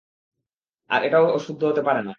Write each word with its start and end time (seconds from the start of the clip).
আর 0.89 0.99
এটাও 1.03 1.25
শুদ্ধ 1.39 1.61
হতে 1.63 1.81
পারে 1.81 1.99
না। 1.99 2.09